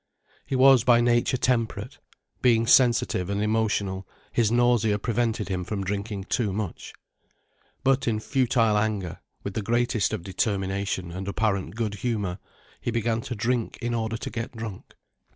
He 0.47 0.55
was 0.55 0.83
by 0.83 0.99
nature 0.99 1.37
temperate. 1.37 1.99
Being 2.41 2.65
sensitive 2.65 3.29
and 3.29 3.39
emotional, 3.39 4.07
his 4.31 4.51
nausea 4.51 4.97
prevented 4.97 5.47
him 5.47 5.63
from 5.63 5.83
drinking 5.83 6.23
too 6.23 6.51
much. 6.51 6.93
But, 7.83 8.07
in 8.07 8.19
futile 8.19 8.79
anger, 8.79 9.19
with 9.43 9.53
the 9.53 9.61
greatest 9.61 10.11
of 10.11 10.23
determination 10.23 11.11
and 11.11 11.27
apparent 11.27 11.75
good 11.75 11.93
humour, 11.93 12.39
he 12.81 12.89
began 12.89 13.21
to 13.21 13.35
drink 13.35 13.77
in 13.79 13.93
order 13.93 14.17
to 14.17 14.29
get 14.31 14.53
drunk. 14.57 14.95